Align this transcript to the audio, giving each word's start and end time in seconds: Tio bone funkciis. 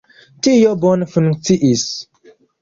Tio 0.45 0.71
bone 0.85 1.07
funkciis. 1.17 1.85